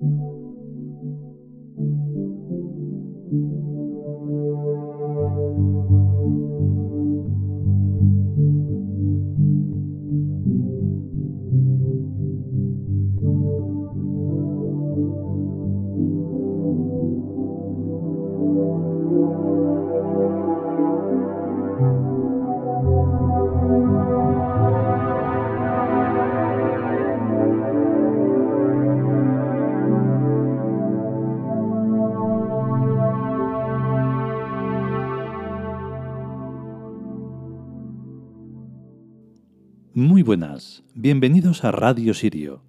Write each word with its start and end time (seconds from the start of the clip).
Muy 0.00 0.10
buenas, 40.28 40.84
bienvenidos 40.94 41.64
a 41.64 41.72
Radio 41.72 42.12
Sirio, 42.12 42.62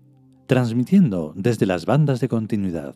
transmitiendo 0.48 1.34
desde 1.36 1.66
las 1.66 1.86
bandas 1.86 2.22
de 2.22 2.30
continuidad. 2.30 2.96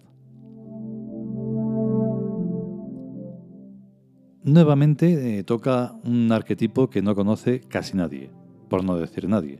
Nuevamente 4.42 5.38
eh, 5.38 5.44
toca 5.44 5.96
un 6.06 6.32
arquetipo 6.32 6.90
que 6.90 7.02
no 7.02 7.14
conoce 7.14 7.60
casi 7.60 7.98
nadie, 7.98 8.32
por 8.70 8.86
no 8.86 8.96
decir 8.96 9.28
nadie, 9.28 9.60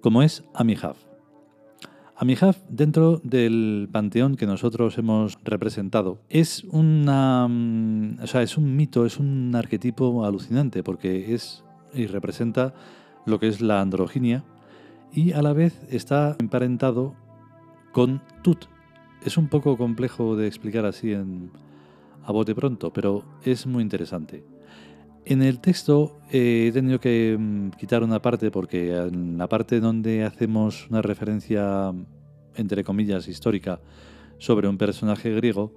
como 0.00 0.22
es 0.22 0.42
Amihaf. 0.54 0.96
Amihaf, 2.16 2.62
dentro 2.70 3.20
del 3.22 3.90
panteón 3.92 4.36
que 4.36 4.46
nosotros 4.46 4.96
hemos 4.96 5.36
representado, 5.44 6.22
es 6.30 6.64
una. 6.64 7.46
Mm, 7.46 8.20
o 8.22 8.26
sea, 8.26 8.40
es 8.40 8.56
un 8.56 8.74
mito, 8.74 9.04
es 9.04 9.18
un 9.18 9.54
arquetipo 9.54 10.24
alucinante, 10.24 10.82
porque 10.82 11.34
es 11.34 11.62
y 11.92 12.06
representa 12.06 12.72
lo 13.30 13.40
que 13.40 13.48
es 13.48 13.60
la 13.60 13.80
androginia, 13.80 14.44
y 15.12 15.32
a 15.32 15.42
la 15.42 15.52
vez 15.52 15.80
está 15.90 16.36
emparentado 16.38 17.14
con 17.92 18.22
Tut. 18.42 18.66
Es 19.24 19.36
un 19.36 19.48
poco 19.48 19.76
complejo 19.76 20.36
de 20.36 20.46
explicar 20.46 20.86
así 20.86 21.12
en, 21.12 21.50
a 22.24 22.32
bote 22.32 22.54
pronto, 22.54 22.92
pero 22.92 23.24
es 23.44 23.66
muy 23.66 23.82
interesante. 23.82 24.44
En 25.24 25.42
el 25.42 25.60
texto 25.60 26.18
eh, 26.30 26.66
he 26.68 26.72
tenido 26.72 26.98
que 26.98 27.36
mm, 27.38 27.70
quitar 27.70 28.02
una 28.02 28.22
parte 28.22 28.50
porque 28.50 28.96
en 28.96 29.36
la 29.36 29.48
parte 29.48 29.80
donde 29.80 30.24
hacemos 30.24 30.88
una 30.88 31.02
referencia, 31.02 31.92
entre 32.54 32.84
comillas, 32.84 33.28
histórica 33.28 33.80
sobre 34.38 34.68
un 34.68 34.78
personaje 34.78 35.30
griego, 35.34 35.74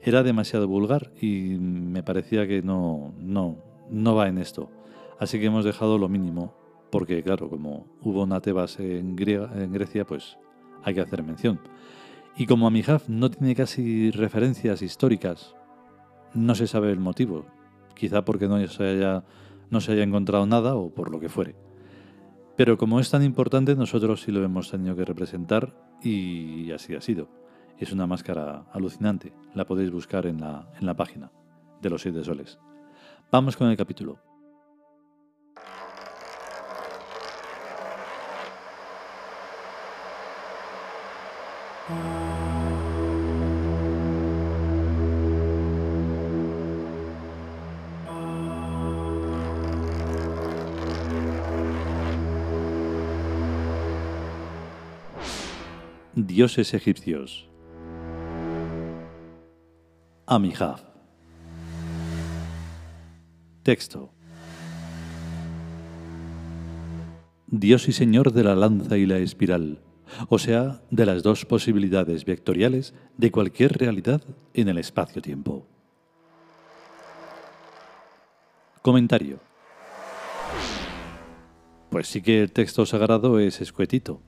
era 0.00 0.22
demasiado 0.22 0.68
vulgar 0.68 1.12
y 1.20 1.56
me 1.58 2.02
parecía 2.02 2.46
que 2.46 2.62
no, 2.62 3.14
no, 3.18 3.58
no 3.90 4.14
va 4.14 4.28
en 4.28 4.38
esto. 4.38 4.70
Así 5.18 5.38
que 5.38 5.46
hemos 5.46 5.64
dejado 5.64 5.98
lo 5.98 6.08
mínimo 6.08 6.54
porque 6.90 7.22
claro, 7.22 7.48
como 7.48 7.86
hubo 8.02 8.22
una 8.22 8.40
Tebas 8.40 8.78
en, 8.80 9.16
en 9.18 9.72
Grecia, 9.72 10.06
pues 10.06 10.38
hay 10.82 10.94
que 10.94 11.00
hacer 11.00 11.22
mención. 11.22 11.60
Y 12.36 12.46
como 12.46 12.66
Amijaf 12.66 13.08
no 13.08 13.30
tiene 13.30 13.54
casi 13.54 14.10
referencias 14.10 14.82
históricas, 14.82 15.54
no 16.34 16.54
se 16.54 16.66
sabe 16.66 16.92
el 16.92 17.00
motivo, 17.00 17.46
quizá 17.94 18.24
porque 18.24 18.46
no 18.46 18.64
se 18.66 18.84
haya, 18.84 19.24
no 19.70 19.80
se 19.80 19.92
haya 19.92 20.02
encontrado 20.02 20.46
nada 20.46 20.76
o 20.76 20.90
por 20.90 21.10
lo 21.10 21.18
que 21.18 21.28
fuere. 21.28 21.56
Pero 22.56 22.78
como 22.78 23.00
es 23.00 23.10
tan 23.10 23.22
importante, 23.22 23.74
nosotros 23.74 24.22
sí 24.22 24.32
lo 24.32 24.44
hemos 24.44 24.70
tenido 24.70 24.96
que 24.96 25.04
representar 25.04 25.74
y 26.02 26.70
así 26.72 26.94
ha 26.94 27.00
sido. 27.00 27.28
Es 27.78 27.92
una 27.92 28.06
máscara 28.06 28.64
alucinante, 28.72 29.32
la 29.54 29.66
podéis 29.66 29.90
buscar 29.90 30.26
en 30.26 30.40
la, 30.40 30.70
en 30.78 30.86
la 30.86 30.94
página 30.94 31.30
de 31.82 31.90
los 31.90 32.02
siete 32.02 32.24
soles. 32.24 32.58
Vamos 33.30 33.56
con 33.56 33.68
el 33.68 33.76
capítulo. 33.76 34.25
Dioses 56.16 56.74
egipcios. 56.74 57.48
Amihaf. 60.26 60.82
Texto. 63.62 64.10
Dios 67.46 67.86
y 67.88 67.92
Señor 67.92 68.32
de 68.32 68.42
la 68.42 68.56
lanza 68.56 68.96
y 68.96 69.06
la 69.06 69.18
espiral 69.18 69.82
o 70.28 70.38
sea, 70.38 70.80
de 70.90 71.04
las 71.06 71.22
dos 71.22 71.44
posibilidades 71.44 72.24
vectoriales 72.24 72.94
de 73.16 73.30
cualquier 73.30 73.76
realidad 73.76 74.22
en 74.54 74.68
el 74.68 74.78
espacio-tiempo. 74.78 75.66
Comentario. 78.82 79.40
Pues 81.90 82.08
sí 82.08 82.22
que 82.22 82.42
el 82.42 82.52
texto 82.52 82.86
sagrado 82.86 83.38
es 83.38 83.60
escuetito. 83.60 84.22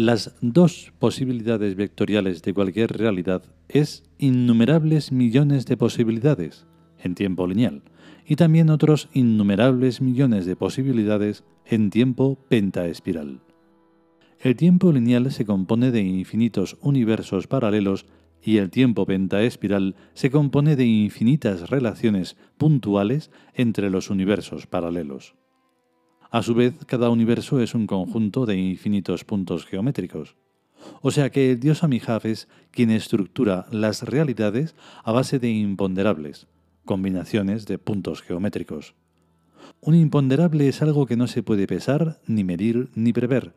Las 0.00 0.34
dos 0.40 0.94
posibilidades 0.98 1.76
vectoriales 1.76 2.40
de 2.40 2.54
cualquier 2.54 2.90
realidad 2.90 3.42
es 3.68 4.02
innumerables 4.16 5.12
millones 5.12 5.66
de 5.66 5.76
posibilidades 5.76 6.66
en 6.98 7.14
tiempo 7.14 7.46
lineal 7.46 7.82
y 8.24 8.36
también 8.36 8.70
otros 8.70 9.10
innumerables 9.12 10.00
millones 10.00 10.46
de 10.46 10.56
posibilidades 10.56 11.44
en 11.66 11.90
tiempo 11.90 12.38
pentaespiral. 12.48 13.42
El 14.40 14.56
tiempo 14.56 14.90
lineal 14.90 15.30
se 15.30 15.44
compone 15.44 15.90
de 15.90 16.00
infinitos 16.00 16.78
universos 16.80 17.46
paralelos 17.46 18.06
y 18.42 18.56
el 18.56 18.70
tiempo 18.70 19.04
pentaespiral 19.04 19.96
se 20.14 20.30
compone 20.30 20.76
de 20.76 20.86
infinitas 20.86 21.68
relaciones 21.68 22.38
puntuales 22.56 23.30
entre 23.52 23.90
los 23.90 24.08
universos 24.08 24.66
paralelos. 24.66 25.34
A 26.30 26.42
su 26.42 26.54
vez, 26.54 26.74
cada 26.86 27.10
universo 27.10 27.60
es 27.60 27.74
un 27.74 27.86
conjunto 27.86 28.46
de 28.46 28.56
infinitos 28.56 29.24
puntos 29.24 29.66
geométricos. 29.66 30.36
O 31.02 31.10
sea 31.10 31.30
que 31.30 31.52
el 31.52 31.60
dios 31.60 31.82
Amijaf 31.82 32.24
es 32.24 32.48
quien 32.70 32.90
estructura 32.90 33.66
las 33.70 34.02
realidades 34.02 34.74
a 35.04 35.12
base 35.12 35.38
de 35.38 35.50
imponderables, 35.50 36.46
combinaciones 36.84 37.66
de 37.66 37.78
puntos 37.78 38.22
geométricos. 38.22 38.94
Un 39.80 39.94
imponderable 39.94 40.68
es 40.68 40.82
algo 40.82 41.06
que 41.06 41.16
no 41.16 41.26
se 41.26 41.42
puede 41.42 41.66
pesar, 41.66 42.20
ni 42.26 42.44
medir, 42.44 42.90
ni 42.94 43.12
prever, 43.12 43.52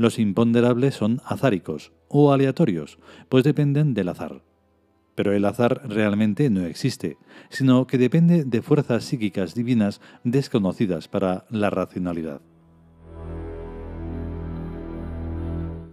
los 0.00 0.18
imponderables 0.18 0.94
son 0.94 1.20
azáricos 1.26 1.92
o 2.08 2.32
aleatorios, 2.32 2.98
pues 3.28 3.44
dependen 3.44 3.92
del 3.92 4.08
azar. 4.08 4.40
Pero 5.20 5.34
el 5.34 5.44
azar 5.44 5.82
realmente 5.86 6.48
no 6.48 6.64
existe, 6.64 7.18
sino 7.50 7.86
que 7.86 7.98
depende 7.98 8.42
de 8.46 8.62
fuerzas 8.62 9.04
psíquicas 9.04 9.54
divinas 9.54 10.00
desconocidas 10.24 11.08
para 11.08 11.44
la 11.50 11.68
racionalidad. 11.68 12.40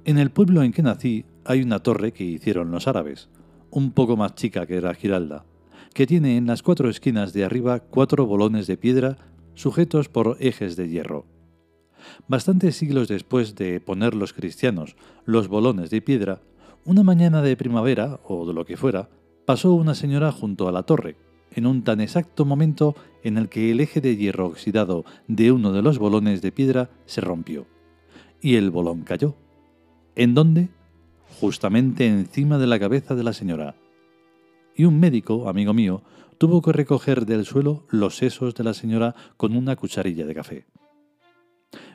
En 0.05 0.17
el 0.17 0.29
pueblo 0.31 0.63
en 0.63 0.71
que 0.71 0.81
nací 0.81 1.25
hay 1.43 1.61
una 1.61 1.79
torre 1.79 2.13
que 2.13 2.23
hicieron 2.23 2.71
los 2.71 2.87
árabes, 2.87 3.27
un 3.69 3.91
poco 3.91 4.15
más 4.15 4.33
chica 4.35 4.65
que 4.65 4.79
la 4.79 4.93
Giralda, 4.93 5.43
que 5.93 6.07
tiene 6.07 6.37
en 6.37 6.47
las 6.47 6.63
cuatro 6.63 6.89
esquinas 6.89 7.33
de 7.33 7.43
arriba 7.43 7.81
cuatro 7.81 8.25
bolones 8.25 8.65
de 8.65 8.77
piedra 8.77 9.17
sujetos 9.55 10.07
por 10.07 10.37
ejes 10.39 10.77
de 10.77 10.87
hierro. 10.87 11.25
Bastantes 12.29 12.77
siglos 12.77 13.09
después 13.09 13.55
de 13.55 13.81
poner 13.81 14.15
los 14.15 14.31
cristianos 14.31 14.95
los 15.25 15.49
bolones 15.49 15.89
de 15.89 16.01
piedra, 16.01 16.39
una 16.87 17.03
mañana 17.03 17.41
de 17.41 17.57
primavera, 17.57 18.21
o 18.23 18.47
de 18.47 18.53
lo 18.53 18.65
que 18.65 18.77
fuera, 18.77 19.09
pasó 19.45 19.73
una 19.73 19.93
señora 19.93 20.31
junto 20.31 20.69
a 20.69 20.71
la 20.71 20.83
torre, 20.83 21.17
en 21.51 21.65
un 21.65 21.83
tan 21.83 21.99
exacto 21.99 22.45
momento 22.45 22.95
en 23.23 23.37
el 23.37 23.49
que 23.49 23.71
el 23.71 23.81
eje 23.81 23.99
de 23.99 24.15
hierro 24.15 24.47
oxidado 24.47 25.03
de 25.27 25.51
uno 25.51 25.73
de 25.73 25.81
los 25.81 25.99
bolones 25.99 26.41
de 26.41 26.53
piedra 26.53 26.89
se 27.05 27.19
rompió. 27.19 27.67
Y 28.41 28.55
el 28.55 28.71
bolón 28.71 29.01
cayó. 29.01 29.35
¿En 30.15 30.33
dónde? 30.33 30.69
Justamente 31.41 32.07
encima 32.07 32.57
de 32.57 32.67
la 32.67 32.79
cabeza 32.79 33.15
de 33.15 33.23
la 33.23 33.33
señora. 33.33 33.75
Y 34.73 34.85
un 34.85 34.97
médico, 34.97 35.49
amigo 35.49 35.73
mío, 35.73 36.03
tuvo 36.37 36.61
que 36.61 36.71
recoger 36.71 37.25
del 37.25 37.45
suelo 37.45 37.83
los 37.89 38.15
sesos 38.15 38.55
de 38.55 38.63
la 38.63 38.73
señora 38.73 39.13
con 39.35 39.57
una 39.57 39.75
cucharilla 39.75 40.25
de 40.25 40.35
café. 40.35 40.65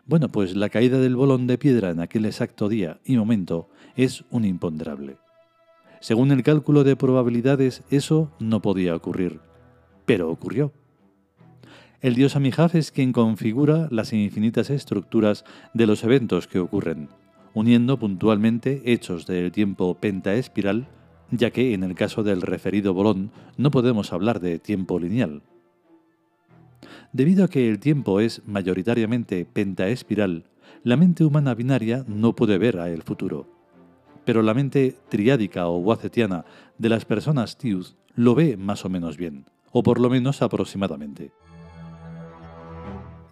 Bueno, 0.05 0.29
pues 0.29 0.55
la 0.55 0.69
caída 0.69 0.99
del 0.99 1.17
bolón 1.17 1.47
de 1.47 1.57
piedra 1.57 1.91
en 1.91 2.01
aquel 2.01 2.27
exacto 2.27 2.69
día 2.69 3.01
y 3.07 3.17
momento 3.17 3.71
es 3.97 4.25
un 4.31 4.45
imponderable. 4.45 5.17
Según 6.01 6.33
el 6.33 6.43
cálculo 6.43 6.85
de 6.85 6.97
probabilidades, 6.97 7.83
eso 7.91 8.31
no 8.41 8.61
podía 8.61 8.97
ocurrir, 8.97 9.41
pero 10.05 10.31
ocurrió. 10.31 10.73
El 12.01 12.17
dios 12.17 12.35
Amijaf 12.35 12.75
es 12.75 12.91
quien 12.91 13.13
configura 13.13 13.87
las 13.93 14.13
infinitas 14.13 14.71
estructuras 14.71 15.45
de 15.73 15.87
los 15.87 16.03
eventos 16.03 16.49
que 16.49 16.59
ocurren, 16.59 17.09
uniendo 17.55 17.99
puntualmente 17.99 18.83
hechos 18.85 19.27
del 19.27 19.53
tiempo 19.53 19.95
pentaespiral, 19.95 20.89
ya 21.31 21.53
que 21.53 21.75
en 21.75 21.85
el 21.85 21.95
caso 21.95 22.25
del 22.25 22.43
referido 22.43 22.93
bolón 22.93 23.31
no 23.57 23.71
podemos 23.71 24.13
hablar 24.13 24.41
de 24.41 24.59
tiempo 24.59 24.99
lineal. 24.99 25.43
Debido 27.13 27.45
a 27.45 27.49
que 27.49 27.69
el 27.69 27.79
tiempo 27.79 28.19
es 28.19 28.43
mayoritariamente 28.47 29.45
pentaespiral, 29.45 30.47
la 30.83 30.97
mente 30.97 31.25
humana 31.25 31.55
binaria 31.55 32.05
no 32.09 32.35
puede 32.35 32.59
ver 32.59 32.81
a 32.81 32.89
el 32.91 33.03
futuro. 33.03 33.62
Pero 34.25 34.43
la 34.43 34.55
mente 34.55 34.97
triádica 35.09 35.67
o 35.67 35.79
wacetiana 35.79 36.45
de 36.79 36.89
las 36.89 37.05
personas 37.05 37.57
Tiud 37.59 37.87
lo 38.15 38.35
ve 38.35 38.57
más 38.57 38.85
o 38.85 38.89
menos 38.89 39.17
bien, 39.17 39.47
o 39.73 39.83
por 39.83 40.01
lo 40.01 40.11
menos 40.11 40.43
aproximadamente. 40.43 41.33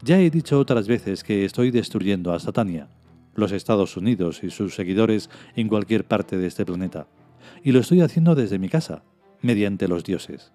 Ya 0.02 0.18
he 0.18 0.30
dicho 0.30 0.58
otras 0.58 0.88
veces 0.88 1.22
que 1.22 1.44
estoy 1.44 1.70
destruyendo 1.70 2.32
a 2.32 2.40
Satania, 2.40 2.88
los 3.34 3.52
Estados 3.52 3.96
Unidos 3.96 4.42
y 4.42 4.50
sus 4.50 4.74
seguidores 4.74 5.28
en 5.54 5.68
cualquier 5.68 6.04
parte 6.04 6.38
de 6.38 6.46
este 6.46 6.64
planeta, 6.64 7.06
y 7.62 7.72
lo 7.72 7.80
estoy 7.80 8.00
haciendo 8.00 8.34
desde 8.34 8.58
mi 8.58 8.68
casa, 8.68 9.02
mediante 9.42 9.88
los 9.88 10.04
dioses. 10.04 10.52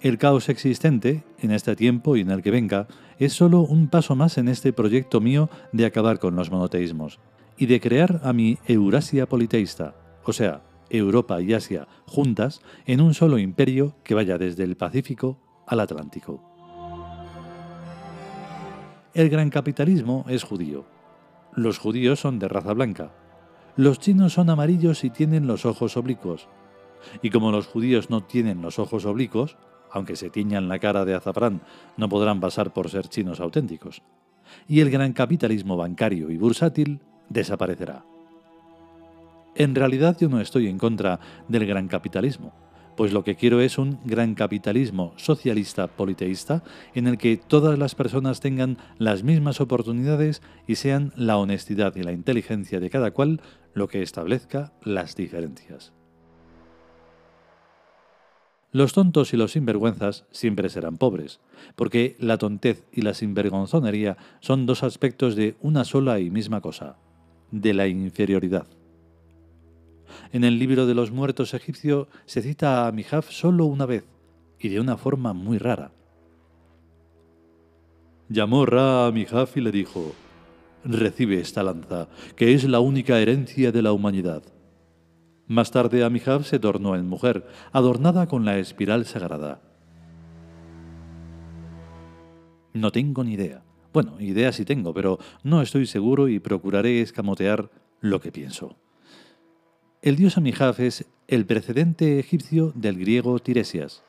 El 0.00 0.18
caos 0.18 0.48
existente, 0.48 1.22
en 1.38 1.52
este 1.52 1.76
tiempo 1.76 2.16
y 2.16 2.22
en 2.22 2.30
el 2.30 2.42
que 2.42 2.50
venga, 2.50 2.88
es 3.20 3.32
solo 3.34 3.60
un 3.60 3.86
paso 3.86 4.16
más 4.16 4.36
en 4.36 4.48
este 4.48 4.72
proyecto 4.72 5.20
mío 5.20 5.48
de 5.70 5.86
acabar 5.86 6.18
con 6.18 6.34
los 6.34 6.50
monoteísmos 6.50 7.20
y 7.56 7.66
de 7.66 7.80
crear 7.80 8.20
a 8.24 8.32
mi 8.32 8.58
Eurasia 8.66 9.28
politeísta, 9.28 9.94
o 10.24 10.32
sea, 10.32 10.62
Europa 10.90 11.40
y 11.40 11.54
Asia 11.54 11.88
juntas 12.06 12.60
en 12.86 13.00
un 13.00 13.14
solo 13.14 13.38
imperio 13.38 13.96
que 14.04 14.14
vaya 14.14 14.38
desde 14.38 14.64
el 14.64 14.76
Pacífico 14.76 15.38
al 15.66 15.80
Atlántico. 15.80 16.42
El 19.14 19.28
gran 19.28 19.50
capitalismo 19.50 20.24
es 20.28 20.42
judío. 20.42 20.84
Los 21.54 21.78
judíos 21.78 22.20
son 22.20 22.38
de 22.38 22.48
raza 22.48 22.72
blanca. 22.72 23.12
Los 23.76 23.98
chinos 23.98 24.34
son 24.34 24.50
amarillos 24.50 25.04
y 25.04 25.10
tienen 25.10 25.46
los 25.46 25.66
ojos 25.66 25.96
oblicuos. 25.96 26.48
Y 27.20 27.30
como 27.30 27.50
los 27.50 27.66
judíos 27.66 28.10
no 28.10 28.22
tienen 28.22 28.62
los 28.62 28.78
ojos 28.78 29.04
oblicuos, 29.04 29.56
aunque 29.90 30.16
se 30.16 30.30
tiñan 30.30 30.68
la 30.68 30.78
cara 30.78 31.04
de 31.04 31.14
azafrán, 31.14 31.62
no 31.96 32.08
podrán 32.08 32.40
pasar 32.40 32.72
por 32.72 32.88
ser 32.88 33.08
chinos 33.08 33.40
auténticos. 33.40 34.02
Y 34.66 34.80
el 34.80 34.90
gran 34.90 35.12
capitalismo 35.12 35.76
bancario 35.76 36.30
y 36.30 36.38
bursátil 36.38 37.00
desaparecerá. 37.28 38.04
En 39.54 39.74
realidad 39.74 40.16
yo 40.18 40.28
no 40.28 40.40
estoy 40.40 40.66
en 40.66 40.78
contra 40.78 41.20
del 41.48 41.66
gran 41.66 41.88
capitalismo 41.88 42.52
pues 42.96 43.12
lo 43.12 43.24
que 43.24 43.36
quiero 43.36 43.60
es 43.60 43.78
un 43.78 43.98
gran 44.04 44.34
capitalismo 44.34 45.12
socialista 45.16 45.86
politeísta 45.88 46.62
en 46.94 47.06
el 47.06 47.18
que 47.18 47.36
todas 47.36 47.78
las 47.78 47.94
personas 47.94 48.40
tengan 48.40 48.78
las 48.98 49.22
mismas 49.22 49.60
oportunidades 49.60 50.42
y 50.66 50.76
sean 50.76 51.12
la 51.16 51.36
honestidad 51.38 51.96
y 51.96 52.02
la 52.02 52.12
inteligencia 52.12 52.80
de 52.80 52.90
cada 52.90 53.12
cual 53.12 53.40
lo 53.74 53.88
que 53.88 54.02
establezca 54.02 54.72
las 54.82 55.16
diferencias. 55.16 55.92
Los 58.70 58.94
tontos 58.94 59.34
y 59.34 59.36
los 59.36 59.52
sinvergüenzas 59.52 60.24
siempre 60.30 60.70
serán 60.70 60.96
pobres, 60.96 61.40
porque 61.76 62.16
la 62.18 62.38
tontez 62.38 62.86
y 62.90 63.02
la 63.02 63.12
sinvergonzonería 63.12 64.16
son 64.40 64.64
dos 64.64 64.82
aspectos 64.82 65.36
de 65.36 65.56
una 65.60 65.84
sola 65.84 66.20
y 66.20 66.30
misma 66.30 66.62
cosa, 66.62 66.96
de 67.52 67.72
la 67.72 67.86
inferioridad. 67.86 68.66
En 70.32 70.42
el 70.42 70.58
libro 70.58 70.86
de 70.86 70.94
los 70.94 71.12
muertos 71.12 71.54
egipcio 71.54 72.08
se 72.26 72.42
cita 72.42 72.88
a 72.88 72.92
Mijaf 72.92 73.30
solo 73.30 73.66
una 73.66 73.86
vez 73.86 74.04
y 74.58 74.68
de 74.68 74.80
una 74.80 74.96
forma 74.96 75.32
muy 75.32 75.58
rara. 75.58 75.92
Llamó 78.28 78.66
Ra 78.66 79.06
a 79.06 79.12
Mijaf 79.12 79.56
y 79.56 79.60
le 79.60 79.70
dijo, 79.70 80.12
Recibe 80.84 81.38
esta 81.38 81.62
lanza, 81.62 82.08
que 82.34 82.54
es 82.54 82.64
la 82.64 82.80
única 82.80 83.20
herencia 83.20 83.70
de 83.70 83.82
la 83.82 83.92
humanidad. 83.92 84.42
Más 85.46 85.70
tarde 85.70 86.02
Amijaf 86.02 86.46
se 86.46 86.58
tornó 86.58 86.96
en 86.96 87.06
mujer, 87.06 87.46
adornada 87.72 88.26
con 88.26 88.44
la 88.44 88.58
espiral 88.58 89.04
sagrada. 89.04 89.60
No 92.72 92.90
tengo 92.90 93.22
ni 93.22 93.34
idea. 93.34 93.62
Bueno, 93.92 94.20
idea 94.20 94.52
sí 94.52 94.64
tengo, 94.64 94.94
pero 94.94 95.18
no 95.42 95.60
estoy 95.60 95.86
seguro 95.86 96.28
y 96.28 96.38
procuraré 96.38 97.00
escamotear 97.02 97.70
lo 98.00 98.20
que 98.20 98.32
pienso. 98.32 98.76
El 100.00 100.16
dios 100.16 100.36
Amijaf 100.36 100.80
es 100.80 101.06
el 101.28 101.46
precedente 101.46 102.18
egipcio 102.18 102.72
del 102.74 102.98
griego 102.98 103.38
Tiresias, 103.38 104.02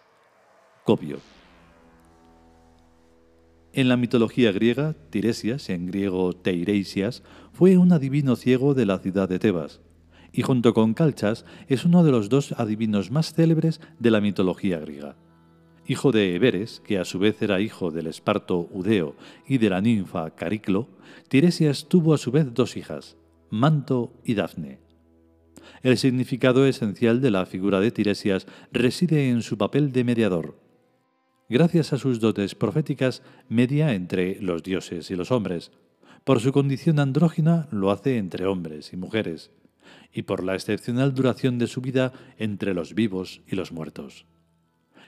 Copio. 0.86 1.20
En 3.74 3.90
la 3.90 3.98
mitología 3.98 4.52
griega, 4.52 4.96
Tiresias, 5.10 5.70
en 5.70 5.88
griego 5.88 6.34
Teiresias, 6.34 7.24
fue 7.52 7.78
un 7.78 7.92
adivino 7.92 8.36
ciego 8.36 8.74
de 8.74 8.86
la 8.86 9.00
ciudad 9.00 9.28
de 9.28 9.40
Tebas, 9.40 9.82
y 10.32 10.42
junto 10.42 10.74
con 10.74 10.94
Calchas 10.94 11.46
es 11.68 11.86
uno 11.86 12.04
de 12.04 12.12
los 12.12 12.30
dos 12.30 12.54
adivinos 12.54 13.12
más 13.12 13.34
célebres 13.34 13.82
de 14.00 14.12
la 14.12 14.22
mitología 14.22 14.80
griega. 14.80 15.16
Hijo 15.86 16.14
de 16.14 16.36
Eberes, 16.36 16.82
que 16.86 16.98
a 16.98 17.04
su 17.04 17.20
vez 17.20 17.42
era 17.42 17.60
hijo 17.60 17.92
del 17.92 18.08
esparto 18.08 18.70
Udeo 18.72 19.16
y 19.48 19.58
de 19.58 19.70
la 19.70 19.82
ninfa 19.82 20.32
Cariclo, 20.32 20.88
Tiresias 21.28 21.90
tuvo 21.90 22.14
a 22.14 22.18
su 22.18 22.32
vez 22.32 22.54
dos 22.54 22.78
hijas, 22.78 23.18
Manto 23.50 24.14
y 24.24 24.36
Dafne. 24.36 24.80
El 25.82 25.98
significado 25.98 26.66
esencial 26.66 27.20
de 27.20 27.32
la 27.32 27.46
figura 27.46 27.82
de 27.82 27.92
Tiresias 27.92 28.48
reside 28.72 29.30
en 29.30 29.42
su 29.42 29.58
papel 29.58 29.92
de 29.92 30.06
mediador. 30.06 30.58
Gracias 31.50 31.92
a 31.92 31.98
sus 31.98 32.22
dotes 32.22 32.56
proféticas, 32.56 33.22
media 33.50 33.94
entre 33.94 34.42
los 34.42 34.64
dioses 34.64 35.12
y 35.12 35.16
los 35.16 35.32
hombres. 35.32 35.72
Por 36.24 36.40
su 36.40 36.54
condición 36.54 37.00
andrógina, 37.00 37.68
lo 37.72 37.92
hace 37.92 38.18
entre 38.18 38.46
hombres 38.46 38.94
y 38.94 38.98
mujeres. 38.98 39.52
Y 40.14 40.22
por 40.22 40.44
la 40.44 40.54
excepcional 40.56 41.14
duración 41.14 41.60
de 41.60 41.68
su 41.68 41.82
vida 41.82 42.14
entre 42.38 42.74
los 42.74 42.96
vivos 42.96 43.42
y 43.46 43.58
los 43.58 43.74
muertos. 43.74 44.26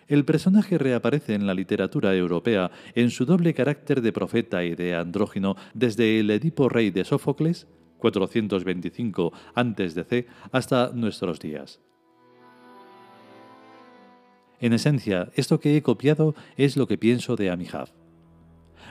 El 0.07 0.23
personaje 0.23 0.77
reaparece 0.77 1.33
en 1.33 1.47
la 1.47 1.55
literatura 1.55 2.13
europea 2.15 2.69
en 2.93 3.09
su 3.09 3.25
doble 3.25 3.53
carácter 3.53 4.01
de 4.01 4.13
profeta 4.13 4.63
y 4.63 4.75
de 4.75 4.93
andrógino 4.93 5.55
desde 5.73 6.19
el 6.19 6.29
Edipo 6.29 6.69
rey 6.69 6.91
de 6.91 7.05
Sófocles 7.05 7.67
425 7.97 9.33
a.C. 9.55 10.27
hasta 10.51 10.91
nuestros 10.93 11.39
días. 11.39 11.79
En 14.59 14.73
esencia, 14.73 15.31
esto 15.35 15.59
que 15.59 15.75
he 15.75 15.81
copiado 15.81 16.35
es 16.55 16.77
lo 16.77 16.87
que 16.87 16.97
pienso 16.97 17.35
de 17.35 17.49
Amijaf. 17.49 17.89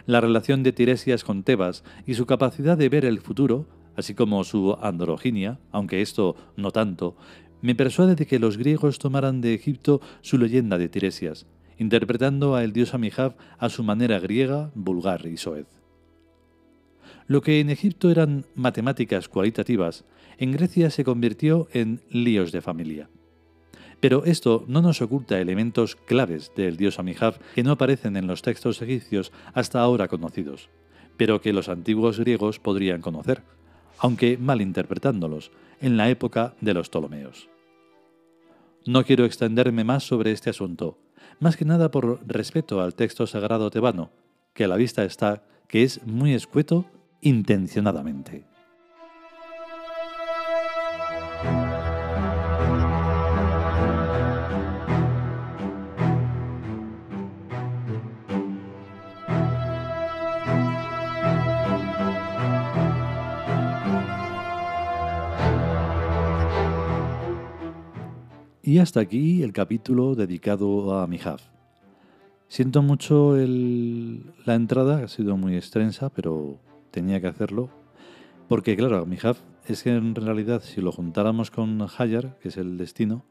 La 0.06 0.20
relación 0.20 0.62
de 0.62 0.72
Tiresias 0.72 1.22
con 1.22 1.44
Tebas 1.44 1.84
y 2.06 2.14
su 2.14 2.26
capacidad 2.26 2.76
de 2.76 2.88
ver 2.88 3.04
el 3.04 3.20
futuro, 3.20 3.66
así 3.96 4.14
como 4.14 4.42
su 4.44 4.76
androginia, 4.82 5.60
aunque 5.70 6.02
esto 6.02 6.36
no 6.56 6.72
tanto, 6.72 7.16
me 7.64 7.74
persuade 7.74 8.14
de 8.14 8.26
que 8.26 8.38
los 8.38 8.58
griegos 8.58 8.98
tomaran 8.98 9.40
de 9.40 9.54
Egipto 9.54 10.02
su 10.20 10.36
leyenda 10.36 10.76
de 10.76 10.90
Tiresias, 10.90 11.46
interpretando 11.78 12.54
a 12.54 12.62
el 12.62 12.74
dios 12.74 12.92
Amijaf 12.92 13.36
a 13.56 13.70
su 13.70 13.82
manera 13.82 14.20
griega, 14.20 14.70
vulgar 14.74 15.24
y 15.24 15.38
soez. 15.38 15.66
Lo 17.26 17.40
que 17.40 17.60
en 17.60 17.70
Egipto 17.70 18.10
eran 18.10 18.44
matemáticas 18.54 19.30
cualitativas, 19.30 20.04
en 20.36 20.52
Grecia 20.52 20.90
se 20.90 21.04
convirtió 21.04 21.68
en 21.72 22.02
líos 22.10 22.52
de 22.52 22.60
familia. 22.60 23.08
Pero 23.98 24.26
esto 24.26 24.66
no 24.68 24.82
nos 24.82 25.00
oculta 25.00 25.40
elementos 25.40 25.96
claves 25.96 26.52
del 26.54 26.76
dios 26.76 26.98
Amijaf 26.98 27.38
que 27.54 27.62
no 27.62 27.72
aparecen 27.72 28.18
en 28.18 28.26
los 28.26 28.42
textos 28.42 28.82
egipcios 28.82 29.32
hasta 29.54 29.80
ahora 29.80 30.08
conocidos, 30.08 30.68
pero 31.16 31.40
que 31.40 31.54
los 31.54 31.70
antiguos 31.70 32.20
griegos 32.20 32.58
podrían 32.58 33.00
conocer, 33.00 33.42
aunque 33.98 34.38
malinterpretándolos, 34.38 35.50
en 35.80 35.96
la 35.96 36.08
época 36.08 36.54
de 36.60 36.74
los 36.74 36.88
Ptolomeos. 36.88 37.48
No 38.86 39.04
quiero 39.04 39.24
extenderme 39.24 39.84
más 39.84 40.04
sobre 40.04 40.32
este 40.32 40.50
asunto, 40.50 40.98
más 41.40 41.56
que 41.56 41.64
nada 41.64 41.90
por 41.90 42.20
respeto 42.26 42.80
al 42.80 42.94
texto 42.94 43.26
sagrado 43.26 43.70
tebano, 43.70 44.10
que 44.52 44.64
a 44.64 44.68
la 44.68 44.76
vista 44.76 45.04
está 45.04 45.42
que 45.68 45.82
es 45.82 46.06
muy 46.06 46.34
escueto 46.34 46.86
intencionadamente. 47.20 48.44
Y 68.74 68.80
hasta 68.80 68.98
aquí 68.98 69.44
el 69.44 69.52
capítulo 69.52 70.16
dedicado 70.16 70.98
a 70.98 71.06
Mijaf. 71.06 71.40
Siento 72.48 72.82
mucho 72.82 73.36
la 73.36 74.54
entrada, 74.56 75.04
ha 75.04 75.06
sido 75.06 75.36
muy 75.36 75.54
extensa, 75.54 76.10
pero 76.10 76.58
tenía 76.90 77.20
que 77.20 77.28
hacerlo. 77.28 77.70
Porque, 78.48 78.76
claro, 78.76 79.06
Mijaf 79.06 79.38
es 79.68 79.84
que 79.84 79.90
en 79.90 80.16
realidad 80.16 80.60
si 80.60 80.80
lo 80.80 80.90
juntáramos 80.90 81.52
con 81.52 81.86
Hayar, 81.96 82.36
que 82.40 82.48
es 82.48 82.56
el 82.56 82.76
destino, 82.76 83.24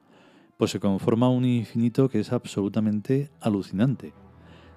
pues 0.55 0.71
se 0.71 0.79
conforma 0.79 1.27
un 1.27 1.43
infinito 1.43 2.07
que 2.07 2.21
es 2.21 2.31
absolutamente 2.31 3.29
alucinante. 3.41 4.13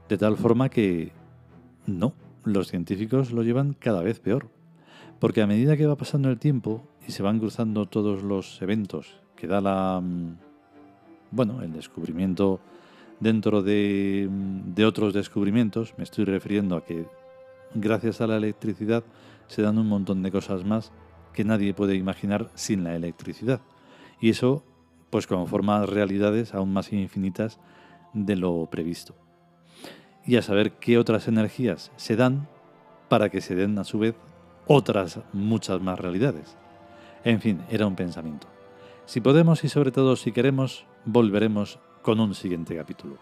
De 0.08 0.18
tal 0.18 0.36
forma 0.36 0.68
que 0.68 1.12
no, 1.86 2.12
los 2.42 2.66
científicos 2.66 3.30
lo 3.30 3.44
llevan 3.44 3.74
cada 3.74 4.02
vez 4.02 4.18
peor. 4.18 4.48
Porque 5.20 5.42
a 5.42 5.46
medida 5.46 5.76
que 5.76 5.86
va 5.86 5.96
pasando 5.96 6.28
el 6.28 6.40
tiempo 6.40 6.82
y 7.06 7.12
se 7.12 7.22
van 7.22 7.38
cruzando 7.38 7.86
todos 7.86 8.24
los 8.24 8.60
eventos 8.62 9.20
que 9.36 9.46
da 9.46 9.60
la, 9.60 10.00
mm, 10.02 10.45
bueno, 11.30 11.62
el 11.62 11.72
descubrimiento 11.72 12.60
dentro 13.20 13.62
de, 13.62 14.28
otros 14.86 15.14
descubrimientos, 15.14 15.94
me 15.96 16.04
estoy 16.04 16.24
refiriendo 16.24 16.76
a 16.76 16.84
que 16.84 17.06
gracias 17.74 18.20
a 18.20 18.26
la 18.26 18.36
electricidad 18.36 19.04
se 19.48 19.62
dan 19.62 19.78
un 19.78 19.88
montón 19.88 20.22
de 20.22 20.30
cosas 20.30 20.64
más 20.64 20.92
que 21.32 21.44
nadie 21.44 21.74
puede 21.74 21.94
imaginar 21.94 22.50
sin 22.54 22.84
la 22.84 22.94
electricidad. 22.94 23.60
Y 24.20 24.30
eso 24.30 24.64
pues 25.10 25.26
conforma 25.26 25.86
realidades 25.86 26.54
aún 26.54 26.72
más 26.72 26.92
infinitas 26.92 27.58
de 28.12 28.36
lo 28.36 28.66
previsto. 28.70 29.14
Y 30.26 30.36
a 30.36 30.42
saber 30.42 30.72
qué 30.72 30.98
otras 30.98 31.28
energías 31.28 31.92
se 31.96 32.16
dan 32.16 32.48
para 33.08 33.28
que 33.28 33.40
se 33.40 33.54
den 33.54 33.78
a 33.78 33.84
su 33.84 33.98
vez 33.98 34.16
otras 34.66 35.20
muchas 35.32 35.80
más 35.80 35.98
realidades. 36.00 36.56
En 37.24 37.40
fin, 37.40 37.62
era 37.70 37.86
un 37.86 37.94
pensamiento. 37.94 38.48
Si 39.04 39.20
podemos 39.20 39.62
y 39.62 39.68
sobre 39.68 39.92
todo 39.92 40.16
si 40.16 40.32
queremos, 40.32 40.86
volveremos 41.06 41.78
con 42.02 42.20
un 42.20 42.34
siguiente 42.34 42.76
capítulo. 42.76 43.16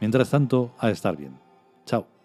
Mientras 0.00 0.30
tanto, 0.30 0.72
a 0.78 0.90
estar 0.90 1.16
bien. 1.16 1.38
Chao. 1.84 2.19